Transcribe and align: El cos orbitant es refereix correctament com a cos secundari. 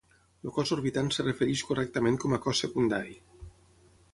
El 0.45 0.53
cos 0.53 0.71
orbitant 0.75 1.11
es 1.13 1.21
refereix 1.27 1.63
correctament 1.73 2.17
com 2.25 2.33
a 2.39 2.41
cos 2.47 2.63
secundari. 2.65 3.15